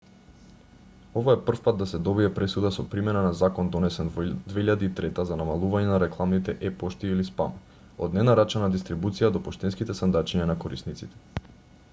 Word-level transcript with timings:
ова 1.19 1.33
е 1.35 1.41
прв 1.49 1.59
пат 1.65 1.75
да 1.81 1.85
се 1.91 1.99
добие 2.07 2.29
пресуда 2.37 2.71
со 2.77 2.85
примена 2.93 3.21
на 3.25 3.33
закон 3.41 3.69
донесен 3.75 4.09
во 4.15 4.25
2003 4.55 5.27
за 5.33 5.37
намалување 5.43 5.91
на 5.93 6.01
рекламните 6.07 6.57
е-пошти 6.71 7.13
или 7.17 7.29
спам 7.29 7.61
од 8.07 8.19
ненарачана 8.21 8.71
дистрибуција 8.79 9.33
до 9.37 9.45
поштенските 9.49 10.01
сандачиња 10.03 10.53
на 10.53 10.61
корисниците 10.67 11.49